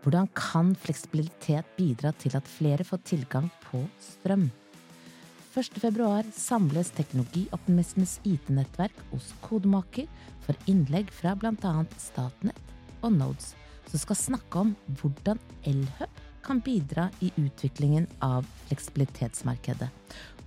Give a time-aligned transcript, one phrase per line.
[0.00, 4.48] Hvordan kan fleksibilitet bidra til at flere får tilgang på strøm?
[5.50, 10.06] 1.2 samles teknologioptimismens IT-nettverk hos Kodemaker
[10.46, 11.72] for innlegg fra bl.a.
[11.98, 12.72] Statnett
[13.02, 13.52] og Nodes,
[13.90, 19.90] som skal snakke om hvordan Elhub kan bidra i utviklingen av fleksibilitetsmarkedet.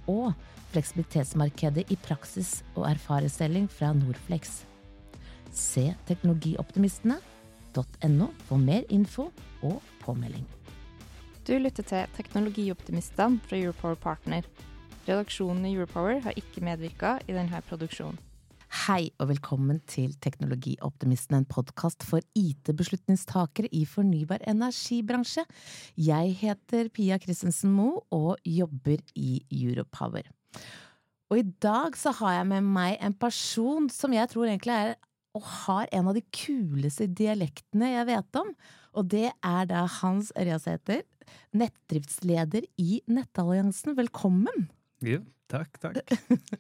[0.09, 0.33] Og
[0.73, 4.63] fleksibilitetsmarkedet i praksis og erfaringsdeling fra Norflex.
[5.53, 5.91] Se
[7.73, 9.29] teknologioptimistene.no for mer info
[9.63, 10.45] og påmelding.
[11.47, 14.43] Du lytter til Teknologioptimistene fra Europower Partner.
[15.07, 18.19] Redaksjonen i Europower har ikke medvirka i denne produksjonen.
[18.87, 25.43] Hei og velkommen til Teknologioptimisten, en podkast for IT-beslutningstakere i fornybar energibransje.
[25.97, 30.25] Jeg heter Pia Christensen Moe og jobber i Europower.
[31.29, 34.95] Og i dag så har jeg med meg en person som jeg tror egentlig er
[35.33, 38.53] og har en av de kuleste dialektene jeg vet om.
[38.93, 41.01] Og det er da Hans Ørjasæter,
[41.57, 43.95] nettdriftsleder i Nettalliansen.
[43.97, 44.67] Velkommen!
[45.03, 45.97] Jo, takk, takk.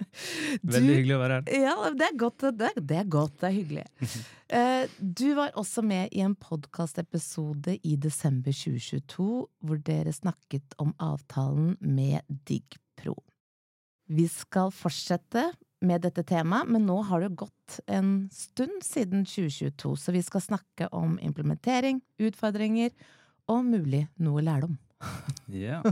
[0.73, 1.67] Veldig hyggelig å være her.
[1.67, 2.47] Ja, det er godt.
[2.57, 3.89] Det er, det er godt, det er hyggelig.
[4.53, 9.23] Eh, du var også med i en podkastepisode i desember 2022
[9.65, 13.15] hvor dere snakket om avtalen med DiggPro.
[14.13, 15.47] Vi skal fortsette
[15.83, 20.43] med dette temaet, men nå har det gått en stund siden 2022, så vi skal
[20.45, 22.93] snakke om implementering, utfordringer
[23.51, 24.79] og mulig noe lærdom.
[25.51, 25.83] Ja.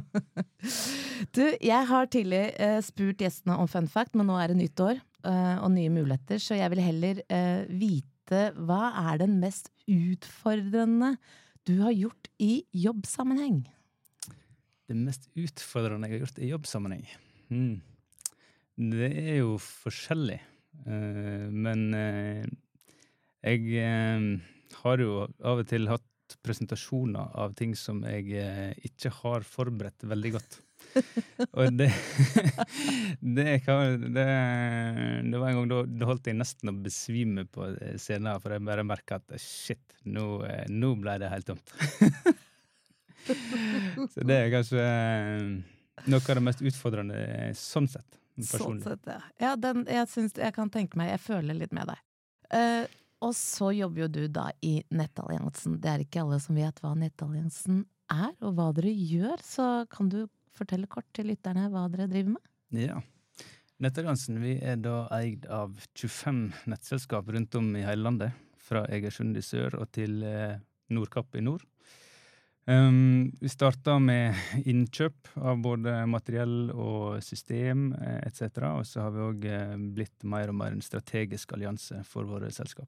[1.35, 4.81] Du, jeg har tidligere eh, spurt gjestene om fun fact, men nå er det nytt
[4.81, 9.69] år eh, og nye muligheter, så jeg vil heller eh, vite hva er den mest
[9.85, 11.11] utfordrende
[11.69, 13.61] du har gjort i jobbsammenheng?
[14.89, 17.05] Det mest utfordrende jeg har gjort i jobbsammenheng?
[17.51, 17.77] Hmm.
[18.81, 20.39] Det er jo forskjellig.
[20.89, 22.45] Eh, men eh,
[23.45, 24.23] jeg eh,
[24.81, 28.41] har jo av og til hatt presentasjoner av ting som jeg
[28.87, 30.61] ikke har forberedt veldig godt.
[31.59, 31.91] Og det
[33.37, 34.25] det, kan, det
[35.27, 37.67] det var en gang da, da holdt jeg nesten å besvime på
[38.01, 40.25] scenen, for jeg bare merka at shit, nå,
[40.71, 41.75] nå ble det helt tomt.
[44.15, 44.87] Så det er kanskje
[46.07, 47.21] noe av det mest utfordrende
[47.59, 48.20] sånn sett.
[48.39, 49.19] Sånn sett, ja.
[49.41, 52.03] ja den, jeg, synes, jeg kan tenke meg, jeg føler litt med deg.
[52.51, 52.85] Uh,
[53.21, 55.77] og så jobber jo du da i Nettalliansen.
[55.81, 60.09] Det er ikke alle som vet hva Nettalliansen er, og hva dere gjør, så kan
[60.11, 60.23] du
[60.57, 62.47] fortelle kort til lytterne hva dere driver med?
[62.81, 62.99] Ja.
[63.81, 68.35] Nettalliansen vi er da eid av 25 nettselskap rundt om i hele landet.
[68.61, 70.59] Fra Egersund i sør og til eh,
[70.93, 71.65] Nordkapp i nord.
[72.71, 74.35] Um, vi starta med
[74.69, 78.61] innkjøp av både materiell og system eh, etc.
[78.69, 82.51] Og så har vi òg eh, blitt mer og mer en strategisk allianse for våre
[82.53, 82.87] selskap.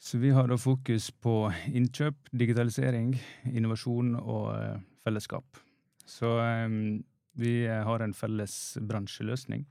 [0.00, 3.12] Så vi har da fokus på innkjøp, digitalisering,
[3.52, 5.60] innovasjon og eh, fellesskap.
[6.04, 7.04] Så um,
[7.40, 9.62] vi har en felles bransjeløsning.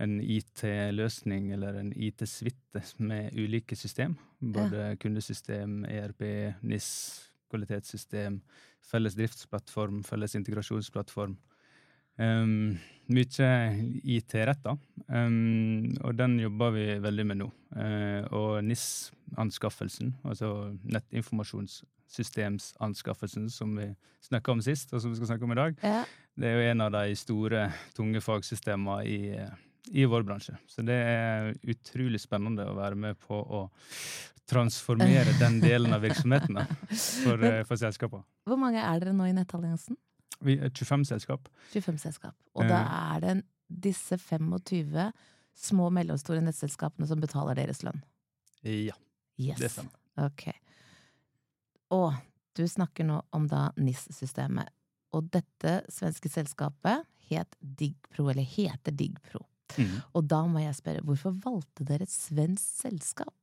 [0.00, 4.14] En IT-løsning eller en IT-suite med ulike system.
[4.40, 6.24] Både kundesystem, ERP,
[6.62, 6.88] NIS,
[7.50, 8.40] kvalitetssystem,
[8.90, 11.34] felles driftsplattform, felles integrasjonsplattform.
[12.20, 12.74] Um,
[13.08, 13.52] mye
[14.04, 14.74] IT-retta,
[15.08, 17.46] um, og den jobber vi veldig med nå.
[17.72, 20.48] Uh, og NIS-anskaffelsen, altså
[20.84, 23.86] nettinformasjonssystemsanskaffelsen som vi
[24.26, 26.04] snakka om sist, og som vi skal snakke om i dag, Ja.
[26.36, 29.18] det er jo en av de store, tunge fagsystemene i,
[29.90, 30.54] i vår bransje.
[30.70, 33.64] Så det er utrolig spennende å være med på å
[34.50, 36.64] transformere den delen av virksomheten da,
[37.24, 38.24] for, eh, for selskapene.
[38.48, 39.98] Hvor mange er dere nå i Nettalliansen?
[40.40, 41.50] Vi er 25 selskap.
[41.74, 42.34] 25 selskap.
[42.56, 42.80] Og da
[43.14, 43.34] er det
[43.90, 45.12] disse 25
[45.60, 48.00] små og mellomstore nettselskapene som betaler deres lønn?
[48.64, 48.96] Ja,
[49.40, 49.58] Yes.
[49.60, 49.94] det stemmer.
[50.20, 50.48] Ok.
[51.96, 52.14] Og
[52.56, 54.68] du snakker nå om da NIS-systemet.
[55.16, 59.44] Og dette svenske selskapet het DiggPro, eller heter DiggPro.
[59.76, 60.00] Mhm.
[60.14, 63.34] Og da må jeg spørre, hvorfor valgte dere et svensk selskap?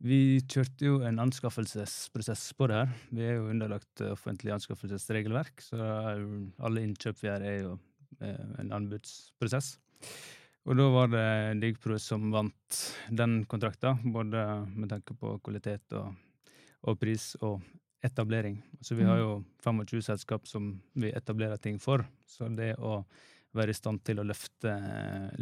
[0.00, 2.92] Vi kjørte jo en anskaffelsesprosess på det her.
[3.12, 7.74] Vi er jo underlagt eh, offentlig anskaffelsesregelverk, så alle innkjøp vi gjør, er jo
[8.24, 9.74] eh, en anbudsprosess.
[10.68, 11.26] Og da var det
[11.60, 12.80] Digpro som vant
[13.12, 16.16] den kontrakta, både med tanke på kvalitet og,
[16.88, 17.60] og pris og
[18.04, 18.56] etablering.
[18.80, 22.04] Så vi har jo 25 selskap som vi etablerer ting for.
[22.24, 23.02] Så det å
[23.56, 24.74] være i stand til å løfte,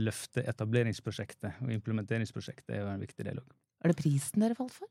[0.01, 3.59] løfte etableringsprosjektet og implementeringsprosjektet er jo en viktig del òg.
[3.85, 4.91] Er det prisen dere falt for?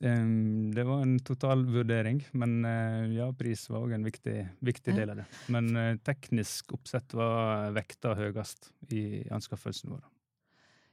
[0.00, 5.12] Um, det var en totalvurdering, men uh, ja, pris var òg en viktig, viktig, del
[5.12, 5.26] av det.
[5.52, 10.02] Men uh, teknisk oppsett var vekta høyest i anskaffelsen vår.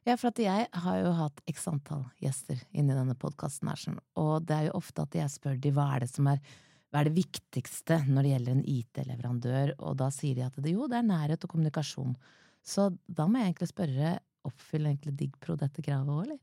[0.07, 3.71] Ja, for at jeg har jo hatt x antall gjester inni denne podkasten
[4.17, 6.39] og det er jo ofte at jeg spør de hva er det som er
[6.89, 10.73] hva er det viktigste når det gjelder en IT-leverandør, og da sier de at det
[10.73, 12.15] jo, det er nærhet og kommunikasjon.
[12.65, 14.13] Så da må jeg egentlig spørre,
[14.49, 16.39] oppfyller egentlig DigPro dette kravet òg, eller?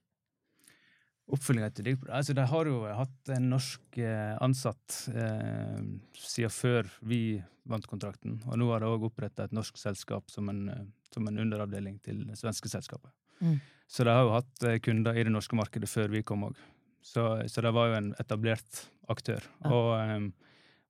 [1.34, 5.80] Oppfølginga til DigPro Altså, de har jo hatt en norsk eh, ansatt eh,
[6.22, 7.20] siden før vi
[7.66, 11.26] vant kontrakten, og nå har de òg oppretta et norsk selskap som en, eh, som
[11.26, 13.10] en underavdeling til det svenske selskapet.
[13.42, 13.58] Mm.
[13.90, 16.62] Så de har jo hatt eh, kunder i det norske markedet før vi kom òg.
[17.06, 18.82] Så, så det var jo en etablert
[19.12, 19.44] aktør.
[19.62, 19.70] Ja.
[19.70, 20.26] Og, um,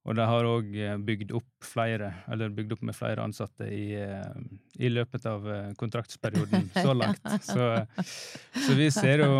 [0.07, 0.69] og de har òg
[1.03, 4.37] bygd opp flere, eller bygd opp med flere ansatte i, uh,
[4.79, 7.27] i løpet av uh, kontraktsperioden så langt.
[7.45, 7.67] så,
[7.99, 9.33] så, vi ser jo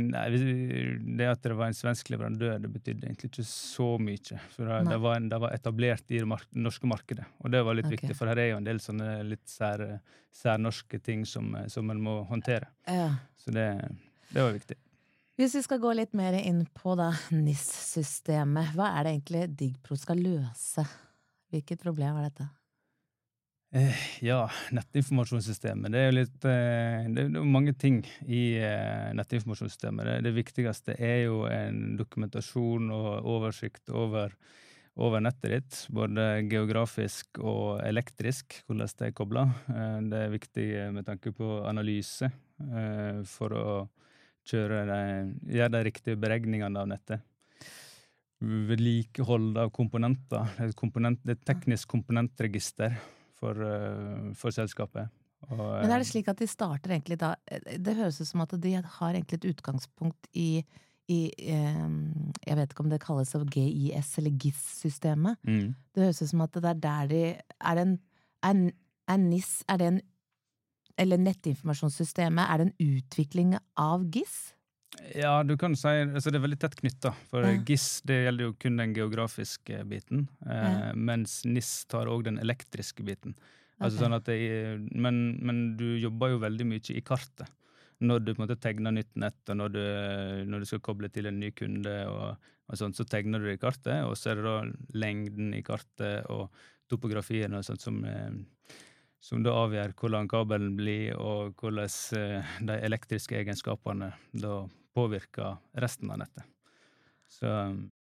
[0.00, 0.26] Nei,
[1.16, 4.38] det at det var en svensk leverandør, det betydde egentlig ikke så mye.
[4.52, 7.78] For det, det, var, en, det var, etablert i det norske markedet, og det var
[7.80, 7.98] litt okay.
[7.98, 9.82] viktig, for her er jo en del sånne litt sær,
[10.38, 12.70] særnorske ting som, som en må håndtere.
[12.86, 13.10] Ja.
[13.40, 13.66] Så det,
[14.30, 14.78] det var viktig.
[15.40, 16.92] Hvis vi skal gå litt mer inn på
[17.32, 20.82] NIS-systemet, hva er det egentlig DigPro skal løse?
[21.48, 22.44] Hvilket problem er dette?
[23.72, 24.42] Eh, ja,
[24.76, 25.94] nettinformasjonssystemet.
[25.94, 30.10] Det er jo litt eh, Det er mange ting i eh, nettinformasjonssystemet.
[30.10, 34.34] Det, det viktigste er jo en dokumentasjon og oversikt over,
[35.00, 35.78] over nettet ditt.
[35.88, 39.46] Både geografisk og elektrisk, hvordan det er kobla.
[39.72, 43.66] Eh, det er viktig med tanke på analyse eh, for å
[44.50, 45.00] kjøre de,
[45.56, 47.24] gjøre de riktige beregningene av nettet.
[48.40, 50.46] Vedlikehold av komponenter.
[50.58, 52.94] Er, et komponent, et teknisk komponentregister
[53.38, 55.10] for, eh, for selskapet.
[55.50, 58.52] Og, Men er det slik at de starter egentlig da Det høres ut som at
[58.60, 60.62] de har egentlig et utgangspunkt i,
[61.08, 61.86] i eh,
[62.44, 65.40] Jeg vet ikke om det kalles GIS eller GIS-systemet.
[65.42, 65.74] mm.
[65.94, 67.98] Det høres ut som at det er der de Er det en
[68.42, 68.70] en
[69.08, 70.00] er NIS Er det en
[71.00, 74.52] Eller nettinformasjonssystemet, er det en utvikling av GIS?
[75.14, 77.12] Ja, du kan si altså Det er veldig tett knytta.
[77.30, 77.54] For Ja.
[77.64, 80.92] GIS det gjelder jo kun den geografiske biten, eh, Ja.
[80.94, 83.34] mens NIS tar òg den elektriske biten.
[83.80, 84.04] Altså okay.
[84.04, 87.48] sånn at det, men, men du jobber jo veldig mye i kartet.
[88.00, 89.80] Når du på en måte tegner nytt nett, og når du,
[90.48, 92.36] når du skal koble til en ny kunde, og,
[92.68, 95.62] og sånt, så tegner du det i kartet, og så er det da lengden i
[95.62, 96.50] kartet og
[96.90, 98.30] topografien og sånt som, eh,
[99.20, 101.88] som da avgjør hvordan kabelen blir, og hvordan
[102.18, 104.62] eh, de elektriske egenskapene da
[104.96, 106.46] påvirker resten av nettet.
[107.30, 107.50] Så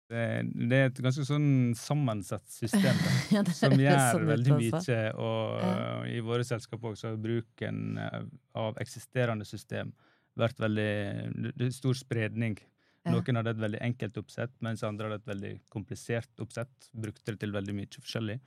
[0.09, 0.23] det,
[0.69, 5.03] det er et ganske sånn sammensatt system da, Ja, som gjør sånn veldig mye.
[5.13, 5.75] Og Ja.
[6.09, 9.93] i våre selskap også bruken av eksisterende system
[10.39, 12.57] vært veldig Det er stor spredning.
[13.03, 13.11] Ja.
[13.13, 16.89] Noen hadde et veldig enkelt oppsett, mens andre hadde et veldig komplisert oppsett.
[16.95, 18.39] Brukte det til veldig mye forskjellig.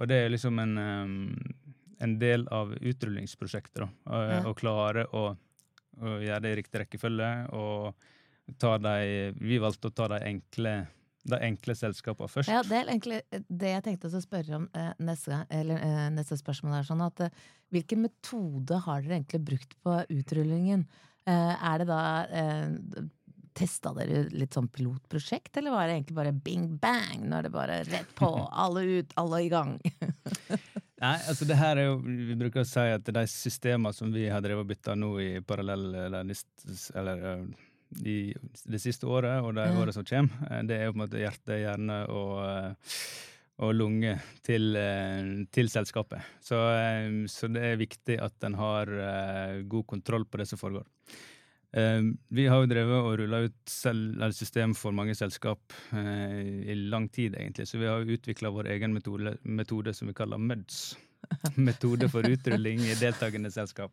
[0.00, 1.61] Og det er liksom en, eh,
[2.02, 3.84] en del av utrullingsprosjektet.
[4.06, 4.40] Å, Ja.
[4.50, 5.36] å klare å,
[6.02, 7.30] å gjøre det i riktig rekkefølge.
[7.52, 7.94] og
[8.58, 10.74] ta de, Vi valgte å ta de enkle,
[11.24, 12.50] de enkle selskapene først.
[12.50, 16.36] Ja, det er egentlig det jeg tenkte å spørre om eh, neste, eller, eh, neste
[16.40, 16.78] spørsmål.
[16.80, 17.30] er sånn at eh,
[17.72, 20.82] Hvilken metode har dere egentlig brukt på utrullingen?
[21.24, 23.06] Eh, er det da eh,
[23.54, 27.20] Testa dere litt sånn pilotprosjekt, eller var det egentlig bare bing bang?
[27.28, 28.28] Nå er det bare rett på,
[28.64, 29.74] alle ut, alle i gang.
[31.02, 34.28] Nei, altså det her er jo, Vi bruker å si at de systemene som vi
[34.30, 36.30] har drevet og bytta nå i parallell, eller,
[37.00, 37.42] eller eh,
[38.06, 38.16] i
[38.70, 39.74] det siste året og de Ja.
[39.80, 42.94] årene som kommer, eh, det er jo på en måte hjerte, hjerne og, eh,
[43.62, 44.14] og lunge
[44.46, 44.78] til,
[45.54, 46.22] til selskapet.
[46.42, 46.56] Så,
[47.30, 48.90] så det er viktig at en har
[49.70, 50.86] god kontroll på det som foregår.
[51.72, 53.76] Eh, Vi har jo drevet og rulla ut
[54.36, 57.68] system for mange selskap eh, i lang tid, egentlig.
[57.68, 60.96] Så vi har utvikla vår egen metode, metode som vi kaller MUDS.
[61.54, 63.92] Metode for utrulling i deltakende selskap.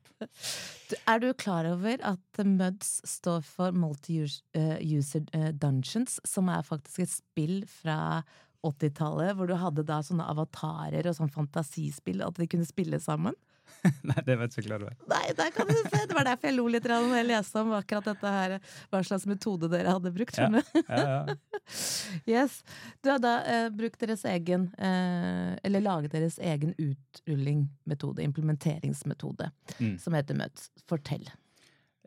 [1.05, 7.13] Er du klar over at MUDS står for Multi-User eh, Dungeons, som er faktisk et
[7.13, 8.24] spill fra
[8.65, 13.38] 80-tallet, hvor du hadde da sånne avatarer og sånn fantasispill, at de kunne spille sammen?
[14.09, 14.95] Nei, det vet jeg ikke hva det var.
[15.13, 16.05] Nei!
[16.09, 18.55] Det var derfor jeg lo litt da jeg leste om akkurat dette her,
[18.91, 20.38] hva slags metode dere hadde brukt.
[20.39, 20.49] Ja.
[20.89, 21.35] Ja, ja.
[22.25, 22.63] Yes.
[23.03, 29.97] Du har da eh, brukt deres egen, eh, eller laget deres egen utrullingmetode, implementeringsmetode, Mm.
[30.01, 30.69] som heter Møts.
[30.89, 31.27] Fortell.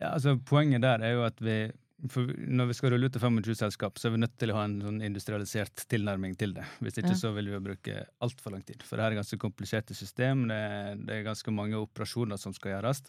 [0.00, 1.70] Ja, altså Poenget der er jo at vi
[2.10, 4.56] for når vi skal rulle ut til 25 selskap, så er vi nødt til å
[4.58, 6.64] ha en sånn industrialisert tilnærming til det.
[6.82, 7.20] Hvis ikke Ja.
[7.20, 8.82] så vil vi bruke altfor lang tid.
[8.82, 10.48] For det her er ganske kompliserte system.
[10.48, 13.02] Det, er- det er ganske mange operasjoner som skal gjøres.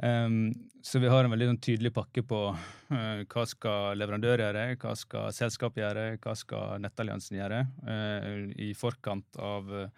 [0.00, 4.76] Um, så vi har en veldig sånn tydelig pakke på uh, hva skal leverandør gjøre,
[4.78, 9.88] hva skal selskapet gjøre, hva skal nettalliansen gjøre, uh, i forkant av uh,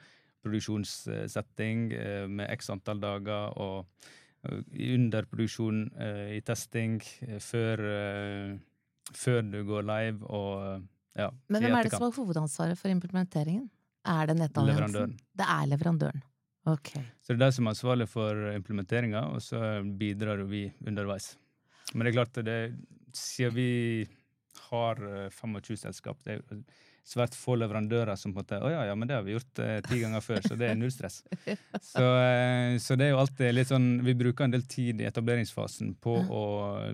[0.43, 1.91] produksjonssetting
[2.33, 3.87] med x antall dager, og
[4.49, 8.57] eh, under produksjon eh, i testing, eh, før, eh,
[9.17, 10.89] før du går live, og eh,
[11.25, 13.69] ja, Men hvem er det som har hovedansvaret for implementeringen?
[14.09, 15.17] Er det nettalliansen?
[15.37, 16.23] Det er leverandøren.
[16.71, 16.93] Ok.
[17.21, 21.35] Så det er de som er ansvarlig for implementeringa, og så bidrar vi underveis.
[21.95, 22.59] Men det er klart, det,
[23.17, 23.71] siden vi
[24.71, 26.63] har eh, 25 selskap, det er
[27.11, 29.61] svært få leverandører som på en måte Å ja, ja, men det har vi gjort
[29.65, 31.23] eh, ti ganger før, så det er null stress.
[31.91, 35.09] Så, eh, så det er jo alltid litt sånn Vi bruker en del tid i
[35.09, 36.43] etableringsfasen på å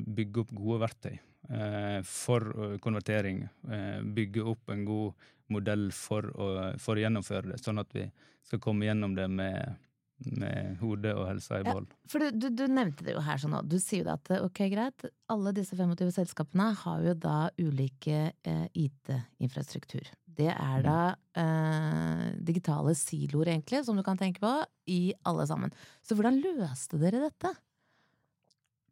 [0.07, 3.45] bygge opp gode verktøy eh, for eh, konvertering.
[3.71, 6.49] Eh, bygge opp en god modell for å,
[6.83, 8.07] for å gjennomføre det, sånn at vi
[8.47, 9.77] skal komme gjennom det med,
[10.25, 11.75] med hodet og helsa i Ja.
[12.09, 13.63] For du, du, du nevnte det jo her sånn nå.
[13.69, 18.65] Du sier jo at ok, greit, alle disse 25 selskapene har jo da ulike eh,
[18.73, 20.09] IT-infrastruktur.
[20.37, 21.01] Det er da
[21.39, 24.53] eh, digitale siloer, egentlig, som du kan tenke på,
[24.93, 25.73] i alle sammen.
[26.05, 27.53] Så hvordan løste dere dette?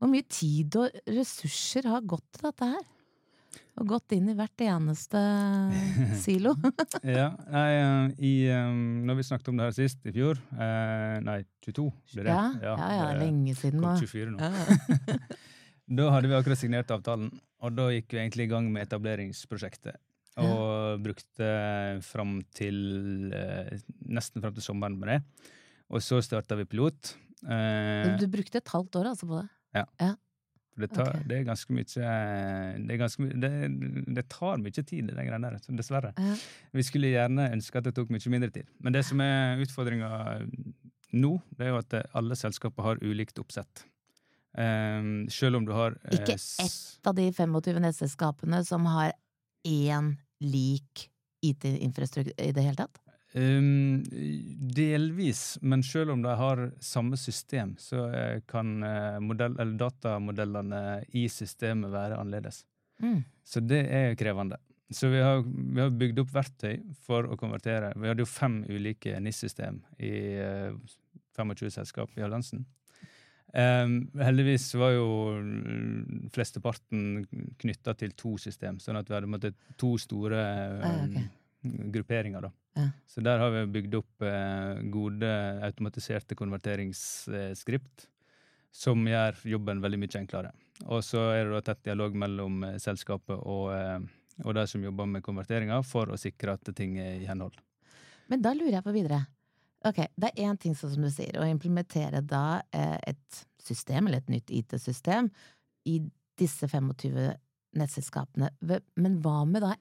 [0.00, 2.84] Hvor mye tid og ressurser har gått til dette her?
[3.80, 5.20] Og gått inn i hvert eneste
[6.24, 6.52] silo?
[7.02, 8.70] Ja, nei, eh, i, eh,
[9.08, 12.30] når vi snakket om det her sist, i fjor eh, Nei, 22 ble det.
[12.30, 13.94] Ja, ja, ja, det lenge siden nå.
[14.00, 14.38] 24 nå.
[14.40, 15.18] Ja.
[15.84, 17.26] Da hadde vi akkurat signert avtalen,
[17.60, 19.98] og da gikk vi egentlig i gang med etableringsprosjektet.
[20.40, 21.48] Og brukte
[22.02, 22.78] fram til
[23.36, 23.74] eh,
[24.08, 25.18] nesten fram til sommeren med det.
[25.92, 27.12] Og så starta vi pilot.
[27.44, 29.84] Eh, Du brukte et halvt år altså på det?
[30.74, 31.26] For det, tar, okay.
[31.30, 33.50] det er ganske mye Det, er ganske, my- det,
[34.16, 36.10] det tar mye tid, det greiene der, dessverre.
[36.18, 36.34] Ja.
[36.74, 38.70] Vi skulle gjerne ønske at det tok mye mindre tid.
[38.82, 40.10] Men det som er utfordringa
[41.14, 43.86] nå, det er jo at alle selskaper har ulikt oppsett.
[44.54, 49.10] Um, selv om du har eh, Ikke ett av de 25 nettselskapene som har
[49.66, 50.12] én
[50.44, 51.08] lik
[51.42, 53.00] IT-infrastruktur i det hele tatt?
[53.34, 54.04] Um,
[54.74, 60.82] delvis, men selv om de har samme system, så eh, kan eh, modell, eller datamodellene
[61.18, 62.60] i systemet være annerledes.
[63.02, 63.24] Mm.
[63.42, 64.60] Så det er krevende.
[64.94, 67.90] Så vi har, vi har bygd opp verktøy for å konvertere.
[67.98, 70.70] Vi hadde jo fem ulike NIS-system i eh,
[71.34, 72.62] 25 selskap i alliansen.
[73.54, 75.06] Um, heldigvis var jo
[75.38, 77.24] mm, flesteparten
[77.62, 80.40] knytta til to system, sånn at vi hadde måttet, to store
[80.82, 81.18] Ah, ok.
[81.66, 82.46] um, grupperinger.
[82.46, 82.50] da.
[82.74, 82.88] Ja.
[83.06, 85.30] Så der har vi bygd opp eh, gode
[85.62, 88.08] automatiserte konverteringsskript
[88.74, 90.50] som gjør jobben veldig mye enklere.
[90.90, 94.00] Og så er det da tett dialog mellom eh, selskapet og, eh,
[94.42, 97.60] og de som jobber med konverteringer, for å sikre at ting er i henhold.
[98.32, 99.22] Men da lurer jeg på videre.
[99.84, 104.24] Ok, det er én ting som du sier, å implementere da eh, et system, eller
[104.24, 105.28] et nytt IT-system,
[105.86, 106.00] i
[106.40, 107.34] disse 25
[107.78, 108.50] nettselskapene.
[108.98, 109.74] Men hva med da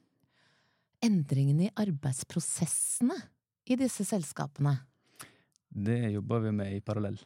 [1.03, 3.17] endringene i arbeidsprosessene
[3.69, 4.75] i disse selskapene?
[5.73, 7.17] Det jobber vi med i parallell.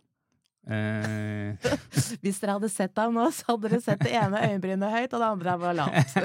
[0.67, 1.69] Eh,
[2.23, 5.23] Hvis dere hadde sett ham nå, så hadde dere sett det ene øyenbrynet høyt, og
[5.23, 6.17] det andre var lavt.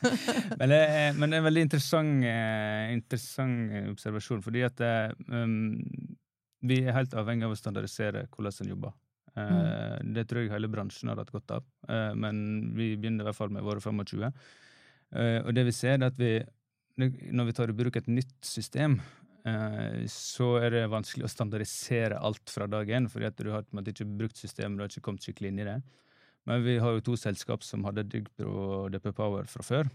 [0.58, 4.82] men, det er, men det er en veldig interessant, eh, interessant eh, observasjon, fordi at
[4.84, 5.56] eh, um,
[6.64, 9.00] vi er helt avhengig av å standardisere hvordan en jobber.
[9.34, 10.12] Mm.
[10.14, 11.64] Det tror jeg hele bransjen har hatt godt av,
[12.14, 12.36] men
[12.76, 14.28] vi begynner i hvert fall med våre 25.
[15.14, 16.36] Eh, og det vi ser, er at vi,
[16.98, 18.98] når vi tar i bruk et nytt system,
[19.48, 23.66] eh, så er det vanskelig å standardisere alt fra dag én, fordi at du har
[23.66, 25.78] ikke brukt systemet, du har ikke kommet skikkelig inn i det.
[26.44, 29.88] Men vi har jo to selskap som hadde Dygpro og DP Power fra før.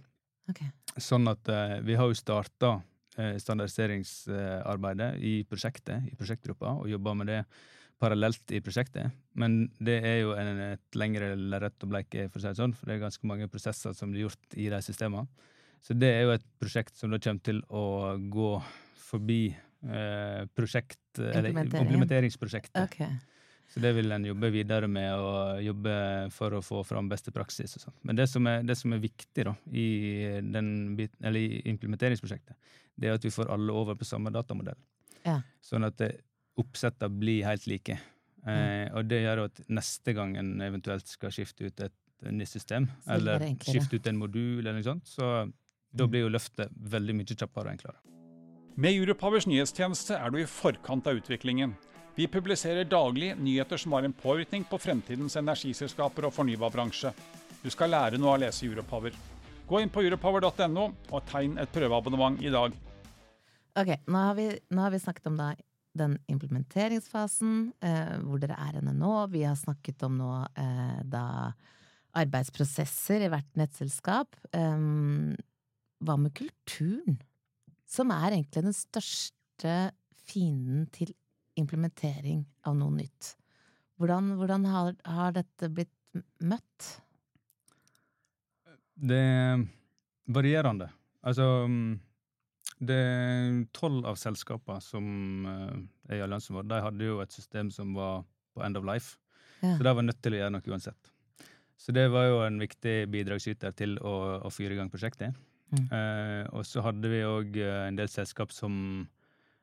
[0.49, 0.71] Okay.
[0.97, 2.79] Sånn at eh, vi har jo starta
[3.15, 7.43] eh, standardiseringsarbeidet i prosjektet, i prosjektgruppa, og jobba med det
[7.99, 9.13] parallelt i prosjektet.
[9.37, 12.75] Men det er jo en, et lengre lerret å bleike, for å si det sånn,
[12.75, 15.27] for det er ganske mange prosesser som blir gjort i de systemene.
[15.81, 17.83] Så det er jo et prosjekt som da kommer til å
[18.31, 18.51] gå
[19.09, 21.87] forbi eh, prosjekt, eller Implementeringen.
[21.87, 22.81] implementeringsprosjektet.
[22.83, 23.17] Okay.
[23.69, 25.93] Så det vil en jobbe videre med, og jobbe
[26.33, 27.97] for å få fram beste praksis og sånt.
[28.03, 29.87] Men det som er, det som er viktig da, i,
[30.41, 32.57] den bit, eller i implementeringsprosjektet,
[32.99, 34.77] det er at vi får alle over på samme datamodell.
[35.25, 35.39] Ja.
[35.61, 36.15] Sånn at det-
[36.59, 37.95] oppsettene blir helt like.
[38.49, 41.93] Eh, og det gjør at neste gang en eventuelt skal skifte ut et
[42.35, 45.29] nytt system, eller skifte ut en modul, eller noe sånt, så
[45.91, 47.99] da blir jo løftet veldig mye kjappere og enklere.
[48.79, 51.73] Med Europowers nyhetstjeneste er du i forkant av utviklingen.
[52.15, 57.11] Vi publiserer daglig nyheter som har en påvirkning på fremtidens energiselskaper og fornybarbransje.
[57.63, 59.15] Du skal lære noe av å lese Europower.
[59.67, 62.75] Gå inn på europower.no og tegn et prøveabonnement i dag.
[63.79, 65.51] Ok, nå har vi, nå har vi snakket om da
[65.99, 69.13] den implementeringsfasen, eh, hvor dere er henne nå.
[69.33, 71.51] Vi har snakket om nå eh, da
[72.19, 74.35] arbeidsprosesser i hvert nettselskap.
[74.55, 75.35] Um,
[76.05, 77.19] hva med kulturen?
[77.89, 79.75] Som er egentlig den største
[80.29, 81.13] fienden til
[81.59, 83.33] implementering av noe nytt.
[83.99, 86.91] Hvordan, hvordan har, har, dette blitt møtt?
[88.95, 89.65] Det er
[90.31, 90.87] varierende.
[91.25, 91.49] Altså
[92.79, 97.71] det er Tolv av selskapene som er i alliansen vår, de hadde jo et system
[97.75, 98.23] som var
[98.55, 99.17] på end of life.
[99.59, 99.75] Ja.
[99.75, 101.11] Så de var nødt til å gjøre noe uansett.
[101.79, 105.35] Så det var jo en viktig bidragsyter til å, å fyre i gang prosjektet.
[105.69, 105.85] Mm.
[105.93, 108.73] Eh, og så hadde vi òg eh, en del selskap som,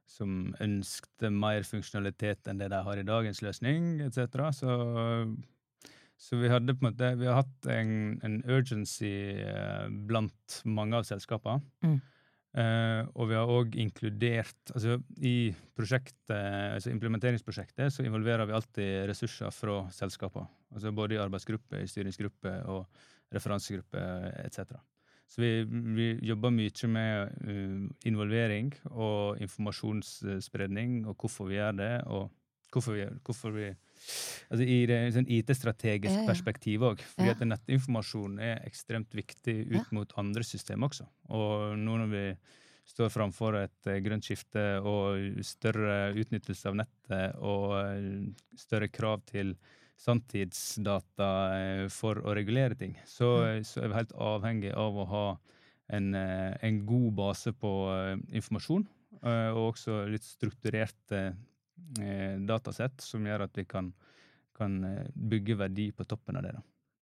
[0.06, 4.50] som ønskte mer funksjonalitet enn det de har i dagens løsning, etc.
[4.54, 4.76] Så,
[6.16, 7.94] så vi hadde på en måte Vi har hatt en,
[8.26, 11.64] en urgency eh, blant mange av selskapene.
[11.86, 11.98] Mm.
[12.56, 19.52] Uh, og vi har òg inkludert altså I altså implementeringsprosjektet så involverer vi alltid ressurser
[19.52, 20.48] fra selskapene.
[20.72, 22.86] Altså både i arbeidsgruppe, i styringsgruppe og
[23.36, 24.00] referansegruppe
[24.46, 24.72] etc.
[25.26, 25.50] Så vi,
[25.97, 32.30] vi, jobber mye med uh, involvering og informasjonsspredning og hvorfor vi gjør det, og
[32.73, 33.71] hvorfor vi, hvorfor vi
[34.52, 36.28] altså I det sånn IT-strategisk ja, ja.
[36.28, 37.02] perspektiv òg.
[37.14, 37.35] Fordi ja.
[37.35, 41.09] at nettinformasjon er ekstremt viktig ut mot andre systemer også.
[41.35, 42.26] Og nå når vi
[42.87, 48.28] står framfor et uh, grønt skifte og større utnyttelse av nettet og uh,
[48.61, 49.56] større krav til
[50.00, 55.26] sanntidsdata uh, for å regulere ting, så, så, er vi helt avhengig av å ha
[55.96, 57.70] en, en god base på
[58.34, 58.82] informasjon,
[59.22, 61.20] og også litt strukturerte
[62.00, 63.90] Eh, datasett som gjør at vi kan,
[64.56, 66.54] kan eh, bygge verdi på toppen av det.
[66.56, 66.64] da.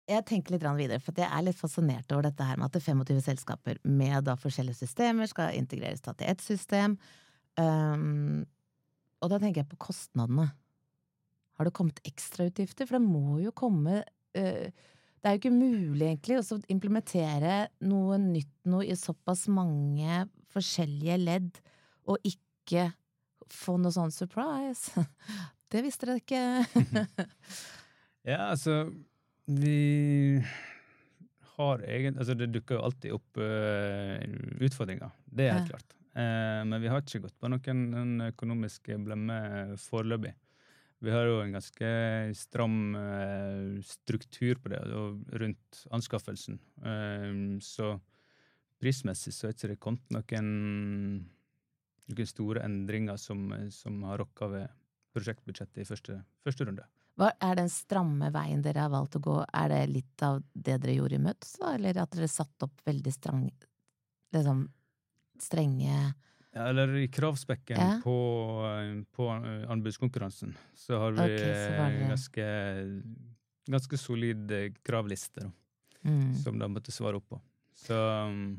[0.09, 2.81] Jeg tenker litt videre, for jeg er litt fascinert over dette her med at det
[2.81, 6.97] er 25 selskaper med da forskjellige systemer skal integreres til ett system.
[7.61, 8.47] Um,
[9.21, 10.49] og da tenker jeg på kostnadene.
[11.59, 12.87] Har det kommet ekstrautgifter?
[12.87, 17.57] For det må jo komme uh, Det er jo ikke mulig, egentlig, å implementere
[17.91, 20.23] noe nytt noe i såpass mange
[20.55, 21.59] forskjellige ledd,
[22.09, 22.89] og ikke
[23.53, 25.05] få noe sånn surprise.
[25.69, 26.43] Det visste dere ikke.
[28.31, 28.87] ja, altså
[29.45, 30.41] Vi
[31.59, 34.17] har egentlig Altså, det dukker jo alltid opp uh,
[34.65, 35.13] utfordringer.
[35.27, 35.77] Det er helt ja.
[35.77, 35.97] klart.
[36.17, 40.33] Uh, men vi har ikke gått på noen økonomiske blemmer foreløpig.
[40.99, 41.89] Vi har jo en ganske
[42.35, 44.81] stram uh, struktur på det
[45.43, 46.59] rundt anskaffelsen.
[47.63, 47.99] så
[48.79, 50.49] prismessig så er det ikke kommet noen
[52.09, 54.77] noen store endringer som, som har rokka ved
[55.17, 56.87] prosjektbudsjettet i første, første runde.
[57.19, 60.79] Hva er den stramme veien dere har valgt å gå, er det litt av det
[60.79, 63.49] dere gjorde i Møtes, eller at dere satte opp veldig strang,
[64.35, 64.69] liksom,
[65.43, 65.97] strenge
[66.67, 68.01] eller i kravspekken ja.
[68.05, 68.17] på,
[69.17, 69.29] på,
[69.73, 72.47] anbudskonkurransen så har vi okay, så ganske,
[73.71, 74.55] ganske solid
[74.87, 75.51] kravliste
[76.03, 76.35] mm.
[76.45, 77.41] som de måtte svare opp på.
[77.79, 78.59] Så um,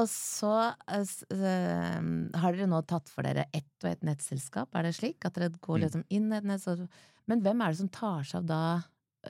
[0.00, 1.98] og så uh,
[2.40, 5.20] har dere nå tatt for dere ett og ett nettselskap, er det slik?
[5.28, 5.82] At dere går mm.
[5.84, 7.02] liksom inn i et nettselskap?
[7.28, 8.62] Men hvem er det som tar seg av da,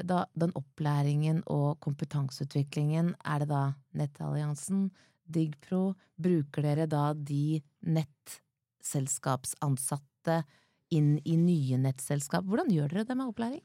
[0.06, 3.14] da, den opplæringen og kompetanseutviklingen?
[3.26, 3.64] Er det da
[3.98, 4.86] Nettalliansen,
[5.32, 5.94] Digpro?
[6.22, 10.44] Bruker dere da de nettselskapsansatte
[10.92, 12.44] inn i nye nettselskap?
[12.46, 13.62] Hvordan gjør dere det med opplæring?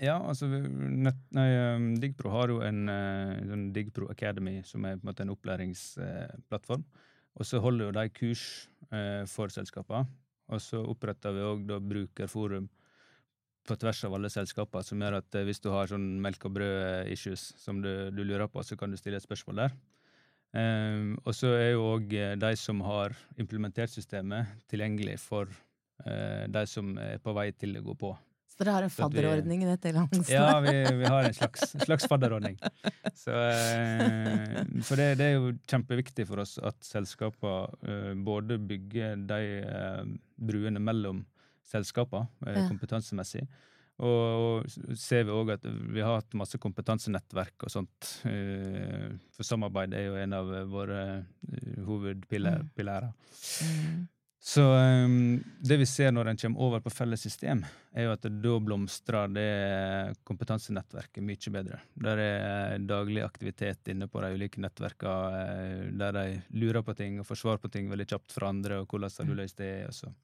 [0.00, 4.96] Ja, altså nett, nei, um, Digpro har jo en, uh, en Digpro Academy, som er
[4.96, 6.86] på en måte en opplæringsplattform.
[7.36, 8.44] og så holder jo de kurs
[8.92, 10.08] uh, for selskapene.
[10.50, 12.70] Og så oppretter vi òg brukerforum
[13.68, 16.56] på tvers av alle selskaper, som gjør at uh, hvis du har sånn melk og
[16.56, 19.78] brød-issues som du, du, lurer på, så kan du stille et spørsmål der.
[20.50, 22.10] Um, og så er jo òg
[22.42, 25.50] de som har implementert systemet, tilgjengelig for
[26.00, 28.14] de som er på vei til å gå på.
[28.60, 30.28] Så dere har en fadderordning i dette landet?
[30.28, 32.58] Ja, vi, vi, har en slags, slags fadderordning.
[33.16, 39.22] Så, eh, for det, det, er jo kjempeviktig for oss at selskapene eh, både bygger
[39.30, 40.02] de eh,
[40.36, 41.22] bruene mellom
[41.70, 43.46] selskapene eh, kompetansemessig.
[44.00, 48.12] Og, og ser vi òg at vi har hatt masse kompetansenettverk og sånt.
[48.28, 53.10] Eh, for samarbeid er jo en av våre eh, hovedpilærer.
[53.10, 54.08] Mm.
[54.42, 57.60] Så um, det vi ser når en kommer over på felles system,
[57.92, 59.50] er jo at da blomstrer det
[60.24, 61.80] kompetansenettverket mye bedre.
[61.92, 66.24] Der er daglig aktivitet inne på de ulike nettverkene, eh, der de
[66.56, 69.28] lurer på ting og får svar på ting veldig kjapt fra andre, og hvordan har
[69.28, 69.74] du løst det?
[69.90, 70.14] Og, så.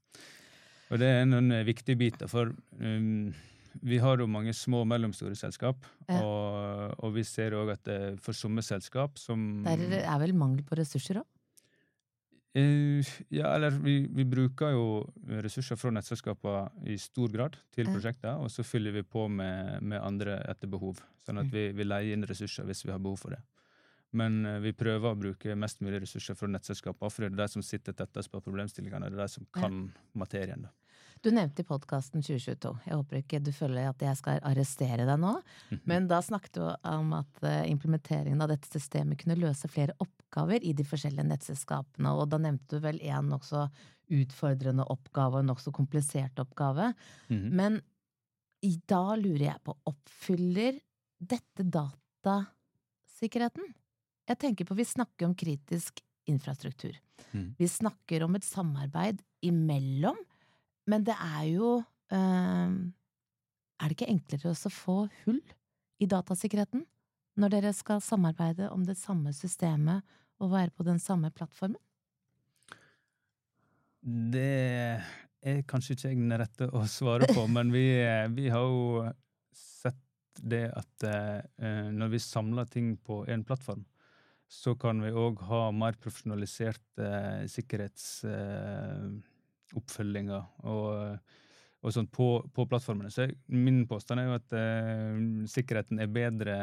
[0.89, 3.37] og det er en viktig bit, for um,
[3.83, 5.77] vi har jo mange små og mellomstore selskap,
[6.09, 6.21] Ja.
[6.23, 10.63] og, og vi ser òg at det, for somme selskap som Der er vel mangel
[10.65, 11.27] på ressurser òg?
[12.57, 13.05] Eh,
[13.37, 14.85] ja, eller vi, vi bruker jo
[15.45, 20.01] ressurser fra nettselskapene i stor grad til prosjekter, og så fyller vi på med, med
[20.01, 21.03] andre etter behov.
[21.27, 21.53] Sånn at Mm.
[21.53, 23.43] vi, vi leier inn ressurser hvis vi har behov for det.
[24.17, 27.49] Men eh, vi prøver å bruke mest mulig ressurser fra nettselskapene, for det er de
[27.53, 30.63] som sitter tettest på problemstillingene, det er de som kan materien.
[30.65, 30.73] da.
[31.25, 32.73] Du nevnte i podkasten 2022.
[32.87, 35.33] Jeg håper ikke du føler at jeg skal arrestere deg nå.
[35.89, 40.63] Men da snakket du om at eh, implementeringen av dette systemet kunne løse flere oppgaver
[40.63, 43.65] i de forskjellige nettselskapene, og da nevnte du vel en nokså
[44.17, 46.93] utfordrende oppgave og en nokså komplisert oppgave.
[47.29, 47.49] Mhm.
[47.57, 47.81] Men
[48.87, 50.79] da lurer jeg på, oppfyller
[51.19, 53.75] dette datasikkerheten?
[54.27, 56.97] Jeg tenker på, vi snakker om kritisk infrastruktur.
[57.33, 57.55] Mm.
[57.59, 60.19] Vi snakker om et samarbeid imellom,
[60.91, 61.71] men det er jo
[62.15, 62.75] eh,
[63.77, 65.41] Er det ikke enklere å få hull
[66.01, 66.85] i datasikkerheten
[67.37, 70.07] når dere skal samarbeide om det samme systemet
[70.41, 71.81] og være på den samme plattformen?
[74.07, 75.03] Det
[75.43, 77.85] er kanskje ikke jeg den rette å svare på, men vi,
[78.37, 79.05] vi har jo
[79.53, 80.01] sett
[80.41, 83.85] det at eh, når vi samler ting på én plattform,
[84.47, 87.47] så kan vi òg ha mer profesjonaliserte eh,
[89.67, 91.19] sikkerhetsoppfølginger og,
[91.83, 93.11] og sånt på, på plattformene.
[93.11, 96.57] Så min påstand er jo at eh, sikkerheten er bedre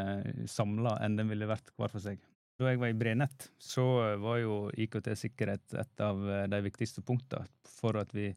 [0.48, 2.20] samla enn den ville vært hver for seg.
[2.60, 3.84] Da jeg var i Brenett, så
[4.22, 8.32] var jo IKT-sikkerhet et av eh, de viktigste punktene for at vi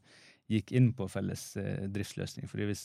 [0.49, 2.49] gikk inn på felles eh, driftsløsning.
[2.49, 2.79] Fordi vi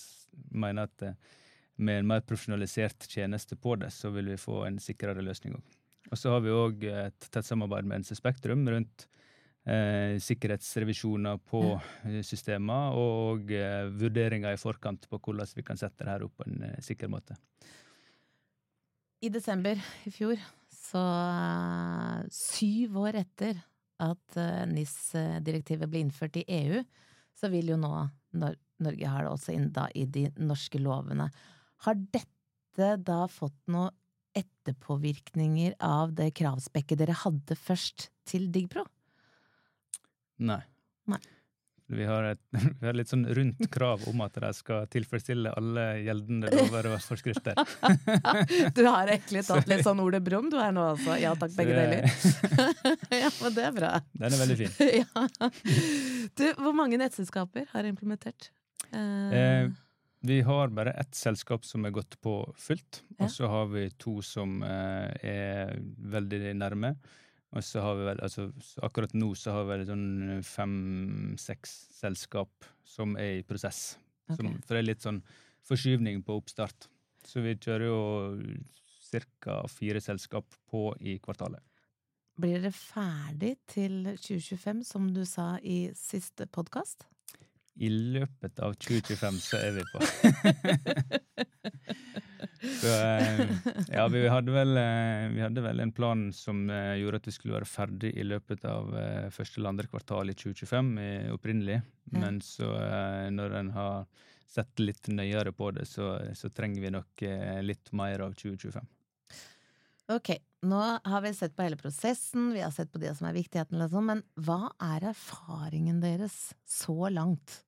[0.51, 1.37] mener at eh,
[1.81, 5.77] med en mer profesjonalisert tjeneste på det, så vil vi få en sikrere løsning òg.
[6.11, 9.05] Og så har vi òg et tett samarbeid med NC Spektrum rundt
[9.65, 16.03] eh, sikkerhetsrevisjoner på eh, systemer og eh, vurderinger i forkant på hvordan vi kan sette
[16.03, 17.37] det her opp på en eh, sikker måte.
[19.21, 20.39] I desember i fjor,
[20.73, 23.61] så eh, syv år etter
[24.01, 26.81] at eh, NIS-direktivet ble innført i EU,
[27.37, 27.93] så vil jo nå
[28.31, 31.25] Nor Norge ha det også inn da i de norske lovene.
[31.83, 33.91] Har dette da fått noe
[34.39, 38.85] etterpåvirkninger av det kravspekket dere hadde først til DiggPro?
[40.41, 40.61] Nei.
[41.11, 41.19] Nei.
[41.91, 42.39] Vi har et
[42.79, 47.01] vi har litt sånn rundt krav om at de skal tilfredsstille alle gjeldende lover og
[47.03, 47.57] forskrifter.
[48.77, 51.17] Du har egentlig tatt litt sånn ordet brum du er nå, altså.
[51.19, 52.07] Ja takk, begge deler.
[53.23, 53.91] ja, men det er bra.
[54.15, 54.73] Den er veldig fin.
[55.03, 55.51] ja.
[56.39, 58.51] Du, hvor mange nettselskaper har implementert?
[58.91, 59.69] Eh, Eh,
[60.21, 63.25] vi har bare ett selskap som er gått på fullt, Ja.
[63.25, 65.71] og så har vi to som eh, er
[66.13, 66.95] veldig nærme.
[67.51, 68.45] Og så har vi vel, altså
[68.85, 73.97] akkurat nå så har vi vel sånn fem-seks selskap som er i prosess.
[74.31, 75.19] Som, for det er litt sånn
[75.67, 76.87] forskyvning på oppstart.
[77.27, 77.99] Så vi kjører jo
[79.43, 79.57] ca.
[79.67, 81.59] fire selskap på i kvartalet.
[82.39, 87.03] Blir dere ferdig til 2025, som du sa i siste podkast?
[87.75, 89.99] I løpet av 2025 så er vi på.
[92.61, 93.39] så eh,
[93.97, 97.33] ja, vi hadde, vel, eh, vi hadde vel en plan som eh, gjorde at vi
[97.35, 101.79] skulle være ferdig i løpet av eh, første eller andre kvartal i 2025 eh, opprinnelig.
[102.11, 102.19] Ja.
[102.21, 104.05] Men så eh, når en har
[104.51, 108.89] sett litt nøyere på det, så, så trenger vi nok eh, litt mer av 2025.
[110.11, 110.33] Ok,
[110.67, 113.79] nå har vi sett på hele prosessen, vi har sett på det som er viktigheten,
[113.79, 117.61] liksom, men hva er erfaringen deres så langt?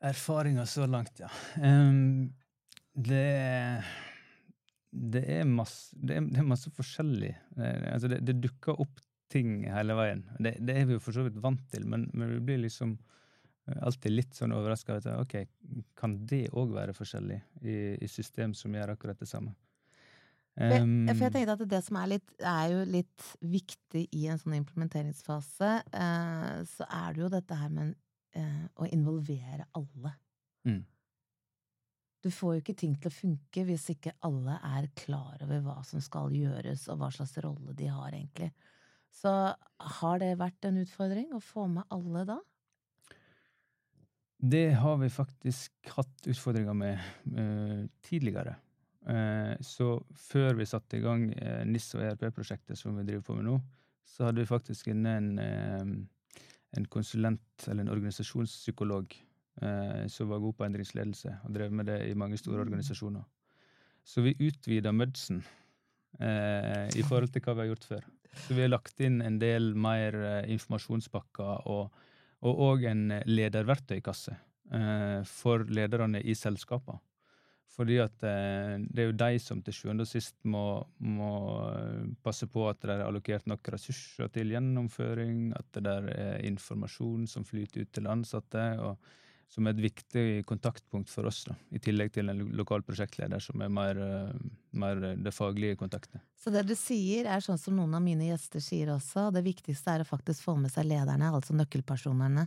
[0.00, 1.28] Erfaringa så langt, ja.
[1.60, 2.32] Em,
[3.06, 3.84] det
[4.90, 7.30] det er masse, det er, det er masse forskjellig.
[7.54, 8.98] Det, altså det, det dukker opp
[9.30, 10.24] ting hele veien.
[10.42, 12.96] Det, det er vi jo for så vidt vant til, men, men vi blir liksom
[12.96, 14.98] eh, alltid litt sånn overraska.
[15.20, 15.36] Ok,
[15.98, 19.54] kan det òg være forskjellig i, i system som gjør akkurat det samme?
[20.60, 20.82] Jeg,
[21.14, 24.58] for jeg tenkte at det som er, litt, er jo litt viktig i en sånn
[24.58, 27.94] implementeringsfase, eh, så er det jo dette her med
[28.36, 30.12] eh, å involvere alle.
[30.66, 30.82] Mm.
[32.20, 35.78] Du får jo ikke ting til å funke hvis ikke alle er klar over hva
[35.88, 38.50] som skal gjøres, og hva slags rolle de har, egentlig.
[39.10, 39.32] Så
[40.00, 42.38] har det vært en utfordring å få med alle da?
[44.40, 47.00] Det har vi faktisk hatt utfordringer med
[47.36, 48.54] uh, tidligere.
[49.08, 53.36] Uh, så før vi satte i gang uh, NIS og ERP-prosjektet som vi driver på
[53.36, 53.58] med nå,
[54.10, 55.84] så hadde vi faktisk inne en, eh,
[56.76, 59.29] en konsulent, eller en organisasjonspsykolog, eh,
[60.08, 63.22] som var god på endringsledelse, og drev med det i mange store organisasjoner.
[64.04, 65.42] Så vi utvida mudsen
[66.18, 68.06] eh, i forhold til hva vi har gjort før.
[68.46, 71.90] Så vi har lagt inn en del mer eh, informasjonspakker og
[72.46, 74.36] og òg en eh, lederverktøykasse.
[74.72, 77.00] eh, for lederne i selskapene.
[77.70, 81.32] Fordi at eh, det er jo de som til sjuende og sist må, må
[81.70, 87.26] eh, passe på at det er allokert nok ressurser til gjennomføring, at det er informasjon
[87.30, 88.66] som flyter ut til ansatte.
[88.80, 88.98] og
[89.50, 93.62] som er et viktig kontaktpunkt for oss, da, i tillegg til en lokal prosjektleder som
[93.64, 94.34] er mer, eh,
[94.78, 96.22] mer det faglige kontaktet.
[96.38, 99.96] Så det du sier er sånn som noen av mine gjester sier også, det viktigste
[99.96, 102.46] er å faktisk få med seg lederne, altså nøkkelpersonerne,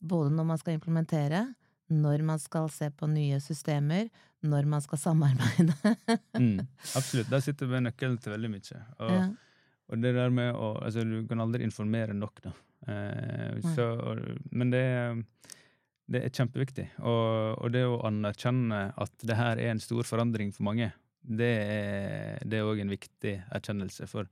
[0.00, 1.44] både når man skal implementere,
[1.92, 4.08] når man skal se på nye systemer,
[4.42, 5.76] når man skal samarbeide.
[6.40, 6.64] mm,
[6.96, 7.28] absolutt.
[7.30, 8.80] Der sitter vi nøkkelen til veldig mye.
[8.96, 9.26] Og, ja.
[9.92, 12.54] og, det der med å Altså, du kan aldri informere nok, da.
[12.88, 13.92] Eh, så,
[14.50, 15.20] men det er
[16.10, 16.86] det er kjempeviktig.
[17.00, 20.90] Og, og, det å anerkjenne at det her er en stor forandring for mange,
[21.22, 24.08] det er òg en viktig erkjennelse.
[24.10, 24.26] For,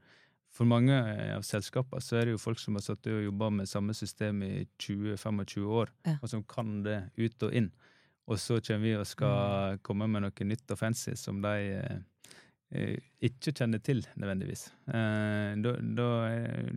[0.51, 0.97] for mange
[1.37, 4.43] av selskapene så er det jo folk som har satt og jobba med samme system
[4.47, 6.19] i 20-25 år, ja.
[6.19, 7.71] og som kan det ut og inn.
[8.31, 9.85] Og så kommer vi og skal mm.
[9.87, 14.69] komme med noe nytt og fancy som de eh, ikke kjenner til, nødvendigvis.
[14.91, 16.69] Eh, da, da eh,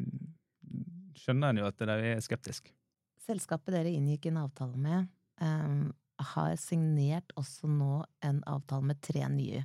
[1.19, 2.73] skjønner en jo at de er skeptiske.
[3.23, 5.91] Selskapet dere inngikk en avtale med, um,
[6.33, 9.63] har signert også nå en avtale med tre nye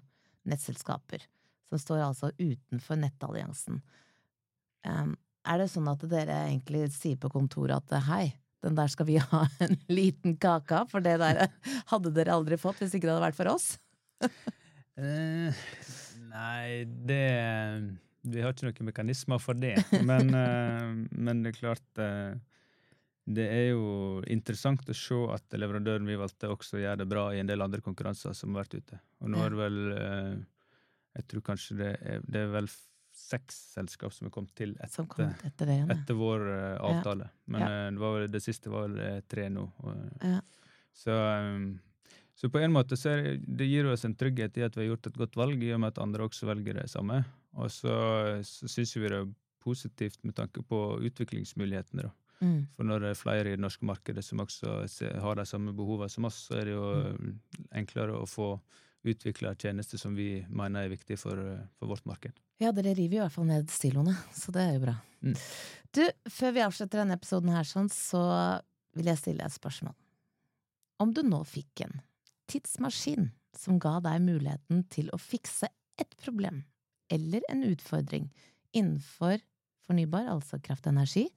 [0.49, 1.25] nettselskaper,
[1.69, 3.81] som står altså utenfor nettalliansen.
[4.87, 5.17] Um,
[5.49, 8.29] er det sånn at dere egentlig sier på kontoret at hei,
[8.65, 11.49] den der skal vi ha en liten kake av, for det der
[11.93, 13.73] hadde dere aldri fått hvis ikke det hadde vært for oss?
[14.23, 15.65] uh,
[16.35, 17.25] nei, det
[18.29, 19.77] Vi har ikke noen mekanismer for det.
[20.05, 22.39] Men, uh, men det er klart uh,
[23.29, 27.41] det er jo interessant å se at leverandøren vi valgte, også gjør det bra i
[27.43, 29.01] en del andre konkurranser som har vært ute.
[29.21, 30.37] Og nå er det vel eh,
[31.19, 32.71] Jeg tror kanskje det er, det er vel
[33.19, 37.27] seks selskap som er kommet til etter, kom etter, det, etter, vår uh, avtale.
[37.27, 37.51] Ja.
[37.51, 37.69] Men ja.
[37.69, 39.65] Uh, det, var, det, siste var vel tre nå.
[39.83, 40.39] Og, ja.
[40.95, 41.17] så,
[42.39, 44.93] så, på en måte så er, det gir oss en trygghet i at vi har
[44.93, 47.19] gjort et godt valg, i og med at andre også velger det samme.
[47.59, 47.99] Og så,
[48.47, 49.29] så syns vi det er
[49.67, 52.07] positivt med tanke på utviklingsmulighetene.
[52.07, 52.28] da.
[52.41, 52.67] Mm.
[52.77, 54.81] For når det er flere i det norske markedet som også
[55.23, 57.33] har de samme behovene som oss, så er det jo mm.
[57.81, 58.53] enklere å få
[59.09, 61.39] utvikla tjenester som vi mener er viktige for,
[61.79, 62.39] for, vårt marked.
[62.63, 64.97] Ja, dere river jo i hvert fall ned stiloene, så det er jo bra.
[65.23, 65.37] Mm.
[65.95, 66.03] Du,
[66.35, 68.23] før vi avslutter denne episoden her sånn, så
[68.99, 69.95] vil jeg stille deg et spørsmål.
[70.99, 72.01] Om du nå fikk en
[72.51, 76.65] tidsmaskin som ga deg muligheten til å fikse et problem
[77.13, 78.27] eller en utfordring
[78.77, 79.41] innenfor
[79.89, 81.29] fornybar, altså kraft og energi,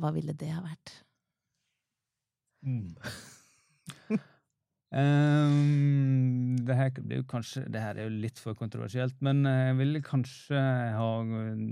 [0.00, 0.92] hva ville det ha vært?
[2.66, 2.96] Mm.
[4.90, 9.78] um, det, her blir jo kanskje, det her er jo litt for kontroversielt, men jeg
[9.78, 10.60] ville kanskje
[10.96, 11.10] ha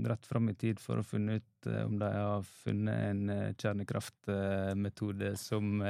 [0.05, 3.53] dratt fram i tid for å finne ut uh, om de har funnet en uh,
[3.61, 5.83] kjernekraftmetode som,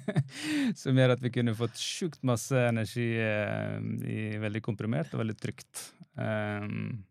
[0.82, 5.90] som gjør at vi kunne fått sjukt masse energi i veldig komprimert og veldig trygt.
[6.14, 7.04] Um,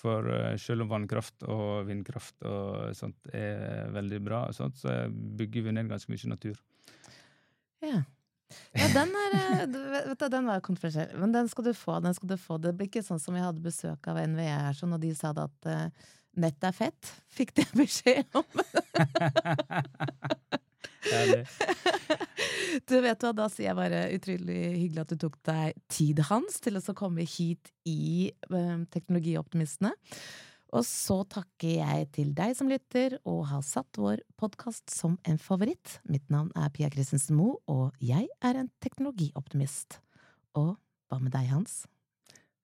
[0.00, 5.68] for uh, selv om vannkraft og vindkraft og sånt er veldig bra, sånt, så bygger
[5.68, 6.56] vi ned ganske mye natur.
[7.84, 8.02] Ja.
[8.74, 9.74] Ja, den er eh,
[10.08, 11.12] vet du, den var kontroversiell.
[11.22, 12.00] Men den skal du få.
[12.02, 12.58] den skal du få.
[12.58, 15.30] Det blir ikke sånn som vi hadde besøk av NVE her, sånn, og de sa
[15.36, 16.08] det at nettet
[16.40, 17.12] nett er fett.
[17.30, 18.46] Fikk de beskjed om.
[22.90, 26.60] du vet hva, da sier jeg bare utrolig hyggelig at du tok deg tid, Hans,
[26.62, 29.94] til å komme hit i um, Teknologioptimistene.
[30.70, 35.40] Og så takker jeg til deg som lytter, og har satt vår podkast som en
[35.42, 35.98] favoritt.
[36.06, 39.98] Mitt navn er Pia Christensen Moe, og jeg er en teknologioptimist.
[40.58, 40.76] Og
[41.10, 41.82] hva med deg, Hans?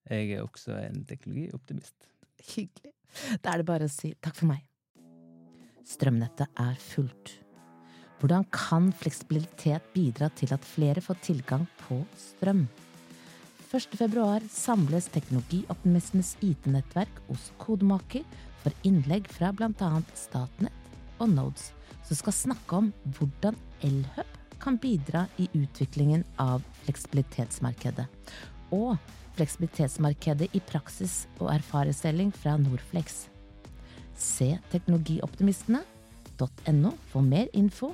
[0.07, 2.07] Jeg er også en teknologioptimist.
[2.53, 2.93] Hyggelig.
[3.43, 4.63] Da er det bare å si takk for meg.
[5.87, 7.35] Strømnettet er fullt.
[8.17, 12.63] Hvordan kan fleksibilitet bidra til at flere får tilgang på strøm?
[13.67, 18.23] 1.2 samles Teknologioptimistenes IT-nettverk hos Kodemaker
[18.63, 20.01] for innlegg fra bl.a.
[20.17, 20.73] Statnett
[21.21, 21.73] og Nodes,
[22.07, 23.53] som skal snakke om hvordan
[23.85, 24.25] Elhub
[24.63, 28.07] kan bidra i utviklingen av fleksibilitetsmarkedet.
[28.73, 28.97] Og
[29.37, 33.29] fleksibilitetsmarkedet i praksis og erfaringsdeling fra Norflex.
[34.17, 37.93] Se teknologioptimistene.no for mer info